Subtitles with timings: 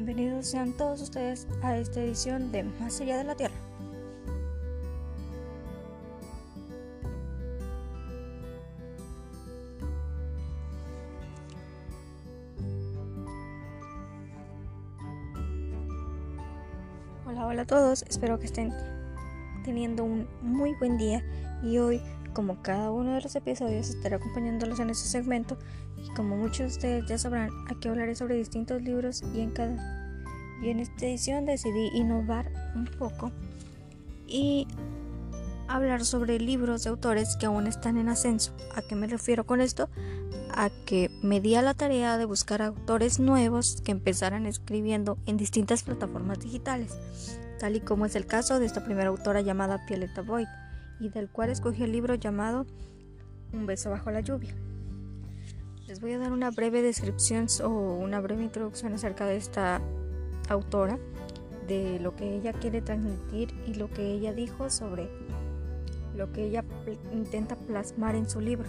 [0.00, 3.56] Bienvenidos sean todos ustedes a esta edición de Más allá de la Tierra.
[17.26, 18.72] Hola, hola a todos, espero que estén
[19.64, 21.24] teniendo un muy buen día
[21.64, 22.00] y hoy,
[22.34, 25.58] como cada uno de los episodios, estaré acompañándolos en este segmento
[26.08, 29.98] y como muchos de ustedes ya sabrán, aquí hablaré sobre distintos libros y en cada
[30.62, 33.30] esta edición decidí innovar un poco
[34.26, 34.66] y
[35.68, 38.52] hablar sobre libros de autores que aún están en ascenso.
[38.74, 39.88] ¿A qué me refiero con esto?
[40.50, 45.36] A que me di a la tarea de buscar autores nuevos que empezaran escribiendo en
[45.36, 46.96] distintas plataformas digitales,
[47.60, 50.48] tal y como es el caso de esta primera autora llamada Violeta Boyd,
[51.00, 52.66] y del cual escogí el libro llamado
[53.52, 54.54] Un beso bajo la lluvia.
[55.88, 59.80] Les voy a dar una breve descripción o una breve introducción acerca de esta
[60.50, 60.98] autora,
[61.66, 65.08] de lo que ella quiere transmitir y lo que ella dijo sobre
[66.14, 66.62] lo que ella
[67.10, 68.68] intenta plasmar en su libro.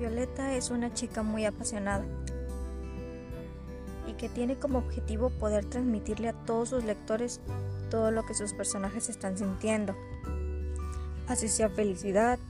[0.00, 2.04] Violeta es una chica muy apasionada
[4.08, 7.40] y que tiene como objetivo poder transmitirle a todos sus lectores
[7.88, 9.94] todo lo que sus personajes están sintiendo,
[11.28, 12.40] así sea felicidad,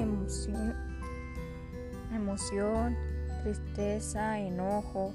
[0.00, 0.93] emoción,
[2.34, 2.96] emoción
[3.44, 5.12] tristeza, enojo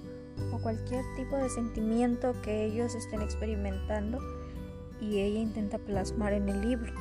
[0.54, 4.20] o cualquier tipo de sentimiento que ellos estén experimentando
[5.02, 6.94] y ella intenta plasmar en el libro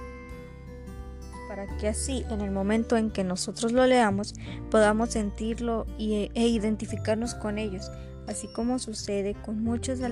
[1.49, 4.35] para que así en el momento en que nosotros lo leamos
[4.71, 7.91] podamos sentirlo e identificarnos con ellos,
[8.27, 10.09] así como sucede con muchos de,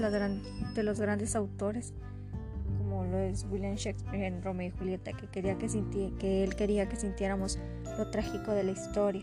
[0.75, 1.95] de los grandes autores,
[2.79, 5.67] como lo es William Shakespeare en Romeo y Julieta, que, quería que,
[6.19, 7.59] que él quería que sintiéramos
[7.99, 9.23] lo trágico de la historia,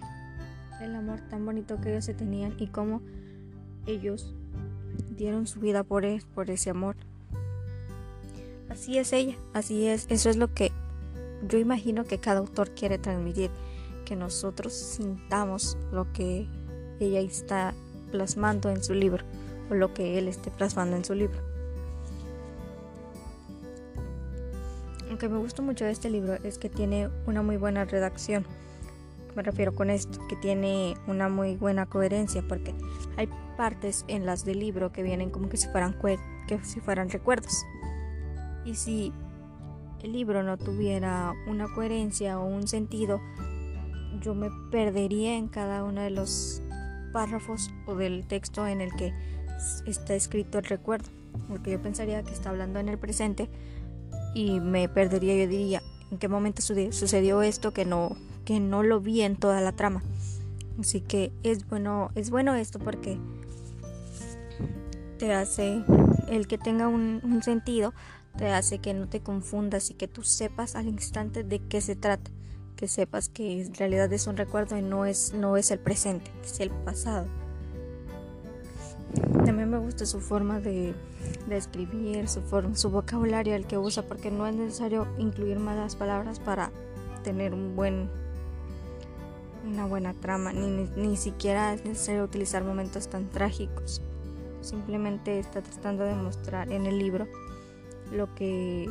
[0.84, 3.02] el amor tan bonito que ellos se tenían y cómo
[3.86, 4.34] ellos
[5.16, 6.96] dieron su vida por, él, por ese amor.
[8.70, 10.72] Así es ella, así es, eso es lo que
[11.48, 13.52] yo imagino que cada autor quiere transmitir,
[14.06, 16.48] que nosotros sintamos lo que
[17.00, 17.74] ella está
[18.12, 19.26] plasmando en su libro
[19.70, 21.40] o lo que él esté plasmando en su libro.
[25.10, 28.46] Aunque me gusta mucho de este libro es que tiene una muy buena redacción.
[29.36, 32.76] Me refiero con esto, que tiene una muy buena coherencia porque
[33.18, 33.28] hay
[33.58, 35.96] partes en las del libro que vienen como que si fueran
[36.48, 37.64] que si fueran recuerdos.
[38.66, 39.12] Y si
[40.04, 43.22] el libro no tuviera una coherencia o un sentido,
[44.22, 46.62] yo me perdería en cada uno de los
[47.12, 49.14] párrafos o del texto en el que
[49.86, 51.10] está escrito el recuerdo,
[51.48, 53.50] porque yo pensaría que está hablando en el presente
[54.34, 58.16] y me perdería, yo diría, en qué momento sucedió esto que no
[58.46, 60.04] que no lo vi en toda la trama.
[60.80, 63.20] Así que es bueno, es bueno esto porque
[65.18, 65.84] te hace
[66.28, 67.94] el que tenga un, sentido,
[68.38, 71.96] te hace que no te confundas y que tú sepas al instante de qué se
[71.96, 72.32] trata,
[72.76, 76.32] que sepas que en realidad es un recuerdo y no es, no es el presente,
[76.44, 77.28] es el pasado.
[79.46, 80.96] También me gusta su forma de,
[81.48, 85.96] de escribir, su, forma, su vocabulario, el que usa, porque no es necesario incluir malas
[85.96, 86.72] palabras para
[87.24, 88.10] tener un buen
[89.64, 94.02] una buena trama, ni, ni, siquiera es necesario utilizar momentos tan trágicos.
[94.62, 97.28] Simplemente está tratando de mostrar en el libro
[98.12, 98.90] lo que,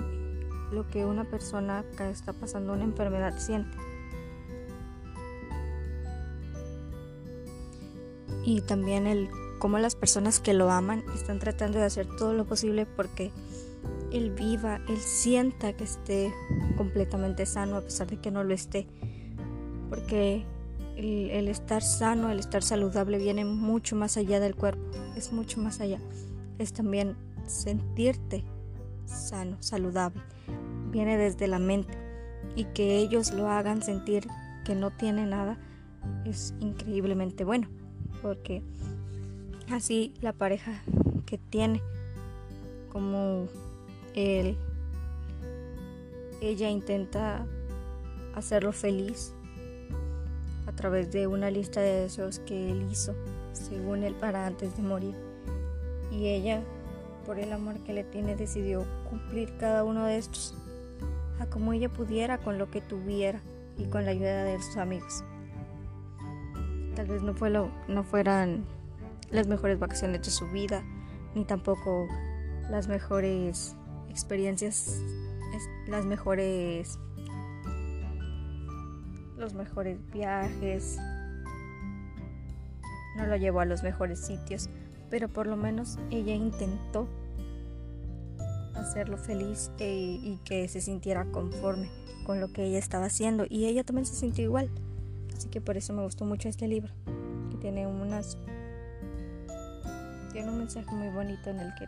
[0.70, 3.76] lo que una persona que está pasando una enfermedad siente.
[8.44, 9.28] Y también el
[9.58, 13.30] cómo las personas que lo aman están tratando de hacer todo lo posible porque
[14.10, 16.34] él viva, él sienta que esté
[16.76, 18.88] completamente sano a pesar de que no lo esté.
[19.88, 20.44] Porque
[20.96, 24.82] el, estar sano, el estar saludable viene mucho más allá del cuerpo,
[25.16, 25.98] es mucho más allá.
[26.58, 27.16] Es también
[27.46, 28.44] sentirte
[29.06, 30.22] sano, saludable.
[30.90, 31.96] Viene desde la mente
[32.56, 34.26] y que ellos lo hagan sentir
[34.64, 35.58] que no tiene nada
[36.24, 37.68] es increíblemente bueno,
[38.20, 38.62] porque
[39.70, 40.82] así la pareja
[41.26, 41.80] que tiene
[42.90, 43.46] como
[44.14, 44.56] él
[46.40, 47.46] ella intenta
[48.34, 49.32] hacerlo feliz
[50.72, 53.14] a través de una lista de deseos que él hizo,
[53.52, 55.14] según él, para antes de morir.
[56.10, 56.62] Y ella,
[57.26, 60.54] por el amor que le tiene, decidió cumplir cada uno de estos,
[61.38, 63.40] a como ella pudiera con lo que tuviera
[63.76, 65.24] y con la ayuda de sus amigos.
[66.96, 68.64] Tal vez no, fue lo, no fueran
[69.30, 70.82] las mejores vacaciones de su vida,
[71.34, 72.06] ni tampoco
[72.70, 73.76] las mejores
[74.08, 75.00] experiencias,
[75.86, 76.98] las mejores
[79.42, 80.98] los mejores viajes,
[83.16, 84.70] no lo llevó a los mejores sitios,
[85.10, 87.08] pero por lo menos ella intentó
[88.76, 91.90] hacerlo feliz e, y que se sintiera conforme
[92.24, 94.70] con lo que ella estaba haciendo y ella también se sintió igual.
[95.36, 96.92] Así que por eso me gustó mucho este libro,
[97.50, 98.38] que tiene unas
[100.32, 101.86] tiene un mensaje muy bonito en el que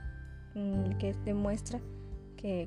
[0.57, 1.81] en el que demuestra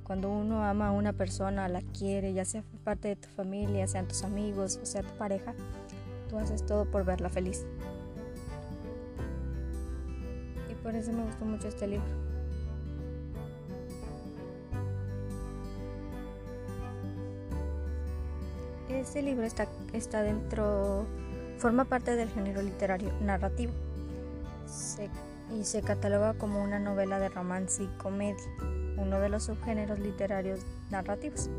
[0.04, 4.08] cuando uno ama a una persona, la quiere, ya sea parte de tu familia, sean
[4.08, 5.54] tus amigos o sea tu pareja,
[6.30, 7.64] tú haces todo por verla feliz.
[10.72, 12.08] Y por eso me gustó mucho este libro.
[18.90, 21.06] Este libro está, está dentro,
[21.60, 23.74] forma parte del género literario narrativo
[25.56, 28.44] y se cataloga como una novela de romance y comedia
[28.98, 30.60] uno de los subgéneros literarios
[30.90, 31.50] narrativos.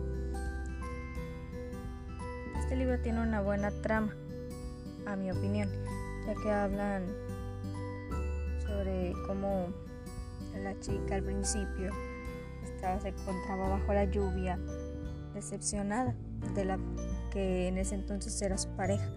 [2.58, 4.14] Este libro tiene una buena trama,
[5.06, 5.70] a mi opinión,
[6.26, 7.04] ya que hablan
[8.66, 9.68] sobre cómo
[10.62, 11.92] la chica al principio
[12.62, 14.58] estaba, se encontraba bajo la lluvia,
[15.34, 16.14] decepcionada
[16.54, 16.78] de la
[17.30, 19.08] que en ese entonces era su pareja,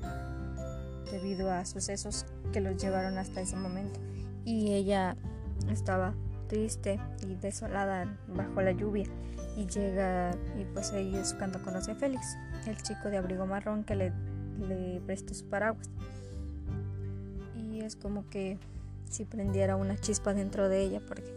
[1.11, 3.99] debido a sucesos que los llevaron hasta ese momento.
[4.45, 5.17] Y ella
[5.69, 6.13] estaba
[6.51, 9.05] triste y desolada bajo la lluvia
[9.55, 12.35] y llega y pues ahí es cuando conoce a Félix,
[12.67, 14.11] el chico de abrigo marrón que le,
[14.59, 15.89] le presta su paraguas.
[17.55, 18.59] Y es como que
[19.09, 21.33] si prendiera una chispa dentro de ella porque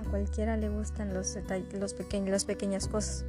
[0.00, 1.36] a cualquiera le gustan los
[1.74, 3.26] los pequeños, las pequeñas cosas.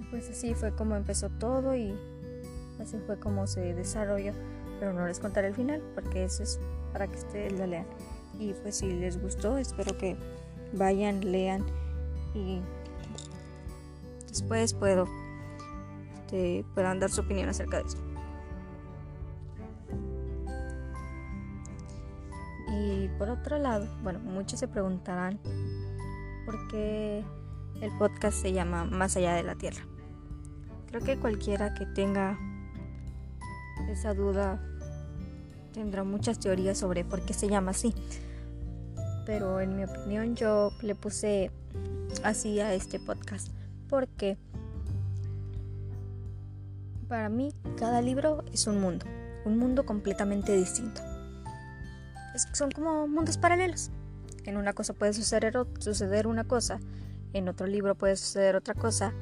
[0.00, 1.94] Y pues así fue como empezó todo y
[2.80, 4.32] así fue como se desarrolló.
[4.80, 6.58] Pero no les contaré el final porque eso es
[6.92, 7.86] para que ustedes lo lean.
[8.38, 10.16] Y pues si les gustó, espero que
[10.72, 11.64] vayan, lean
[12.34, 12.60] y
[14.28, 15.06] después puedo
[16.32, 17.98] este, puedan dar su opinión acerca de eso.
[22.68, 25.38] Y por otro lado, bueno, muchos se preguntarán
[26.46, 27.22] por qué
[27.82, 29.82] el podcast se llama Más allá de la Tierra.
[30.86, 32.38] Creo que cualquiera que tenga
[33.90, 34.58] esa duda
[35.72, 37.94] tendrá muchas teorías sobre por qué se llama así.
[39.26, 41.50] Pero en mi opinión yo le puse
[42.22, 43.48] así a este podcast
[43.88, 44.36] porque
[47.08, 49.06] para mí cada libro es un mundo,
[49.44, 51.02] un mundo completamente distinto.
[52.52, 53.90] son como mundos paralelos.
[54.44, 56.80] En una cosa puede suceder, suceder una cosa,
[57.32, 59.12] en otro libro puede suceder otra cosa,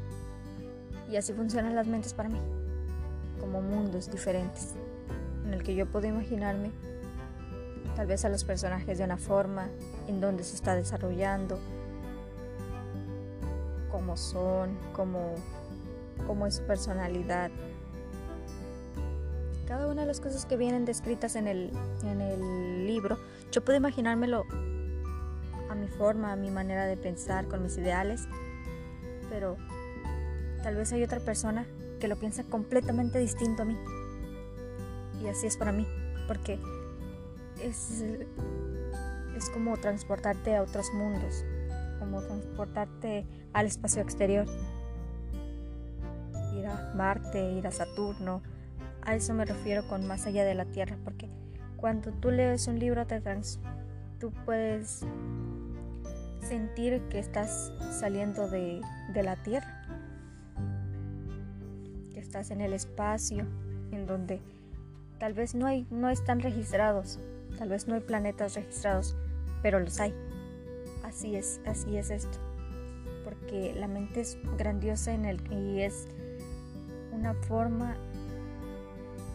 [1.11, 2.41] y así funcionan las mentes para mí,
[3.39, 4.75] como mundos diferentes
[5.51, 6.71] en el que yo puedo imaginarme
[7.97, 9.69] tal vez a los personajes de una forma,
[10.07, 11.59] en donde se está desarrollando,
[13.91, 15.35] cómo son, cómo,
[16.25, 17.51] cómo es su personalidad.
[19.67, 21.73] Cada una de las cosas que vienen descritas en el,
[22.05, 23.19] en el libro,
[23.51, 24.45] yo puedo imaginármelo
[25.69, 28.29] a mi forma, a mi manera de pensar, con mis ideales,
[29.29, 29.57] pero
[30.63, 31.67] tal vez hay otra persona
[31.99, 33.77] que lo piensa completamente distinto a mí.
[35.23, 35.87] Y así es para mí,
[36.27, 36.59] porque
[37.63, 38.03] es,
[39.37, 41.45] es como transportarte a otros mundos,
[41.99, 44.47] como transportarte al espacio exterior.
[46.57, 48.43] Ir a Marte, ir a Saturno,
[49.03, 51.29] a eso me refiero con más allá de la Tierra, porque
[51.77, 53.59] cuando tú lees un libro te trans,
[54.19, 55.05] tú puedes
[56.43, 58.81] sentir que estás saliendo de,
[59.15, 59.83] de la Tierra,
[62.13, 63.47] que estás en el espacio,
[63.93, 64.41] en donde
[65.21, 67.19] Tal vez no, hay, no están registrados,
[67.59, 69.15] tal vez no hay planetas registrados,
[69.63, 70.15] pero los hay.
[71.05, 72.39] Así es, así es esto.
[73.23, 76.09] Porque la mente es grandiosa en el, y es
[77.13, 77.99] una forma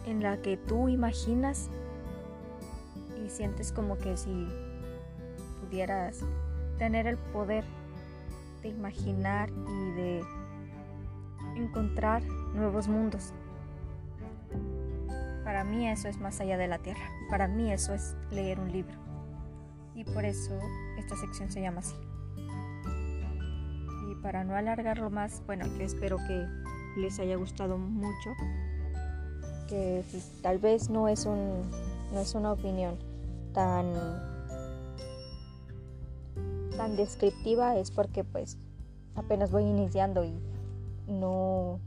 [0.06, 1.70] en la que tú imaginas
[3.24, 4.48] y sientes como que si
[5.60, 6.18] pudieras
[6.78, 7.64] tener el poder
[8.62, 10.24] de imaginar y de
[11.54, 12.24] encontrar
[12.54, 13.32] nuevos mundos.
[15.46, 17.08] Para mí eso es más allá de la tierra.
[17.30, 18.96] Para mí eso es leer un libro.
[19.94, 20.58] Y por eso
[20.98, 21.94] esta sección se llama así.
[24.10, 26.48] Y para no alargarlo más, bueno, yo espero que
[27.00, 28.34] les haya gustado mucho.
[29.68, 30.02] Que
[30.42, 31.70] tal vez no es, un,
[32.12, 32.98] no es una opinión
[33.54, 33.92] tan,
[36.76, 38.58] tan descriptiva, es porque pues
[39.14, 40.40] apenas voy iniciando y
[41.06, 41.78] no,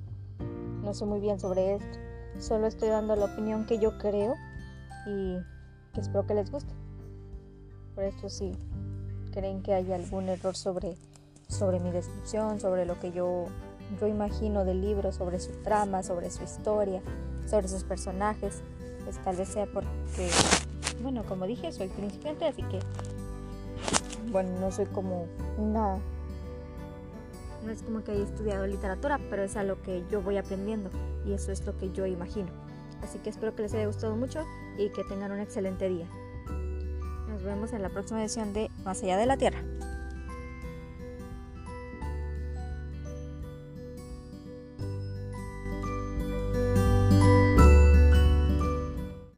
[0.81, 2.08] no sé muy bien sobre esto
[2.39, 4.35] Solo estoy dando la opinión que yo creo
[5.05, 5.37] y
[5.97, 6.73] espero que les guste.
[7.95, 8.53] Por eso si
[9.31, 10.95] creen que hay algún error sobre,
[11.49, 13.47] sobre mi descripción, sobre lo que yo,
[13.99, 17.01] yo imagino del libro, sobre su trama, sobre su historia,
[17.45, 18.61] sobre sus personajes,
[19.03, 20.29] pues tal vez sea porque,
[21.01, 22.79] bueno, como dije, soy principiante, así que,
[24.31, 25.25] bueno, no soy como
[25.57, 25.99] una...
[27.63, 30.89] No es como que haya estudiado literatura, pero es a lo que yo voy aprendiendo
[31.25, 32.49] y eso es lo que yo imagino.
[33.03, 34.45] Así que espero que les haya gustado mucho
[34.77, 36.07] y que tengan un excelente día.
[37.27, 39.63] Nos vemos en la próxima edición de Más allá de la Tierra.